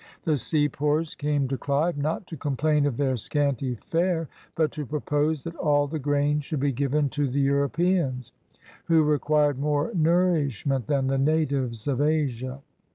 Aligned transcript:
The 0.23 0.35
sepoys 0.39 1.13
came 1.13 1.47
to 1.49 1.59
Clive, 1.59 1.95
not 1.95 2.25
to 2.25 2.35
complain 2.35 2.87
of 2.87 2.97
their 2.97 3.15
scanty 3.17 3.75
fare, 3.85 4.29
but 4.55 4.71
to 4.71 4.83
pro 4.83 4.99
pose 4.99 5.43
that 5.43 5.55
all 5.57 5.85
the 5.85 5.99
grain 5.99 6.39
should 6.39 6.59
be 6.59 6.71
given 6.71 7.07
to 7.09 7.27
the 7.29 7.39
Europeans, 7.41 8.31
who 8.85 9.03
required 9.03 9.59
more 9.59 9.91
nourishment 9.93 10.87
than 10.87 11.05
the 11.05 11.19
natives 11.19 11.87
of 11.87 12.01
Asia. 12.01 12.63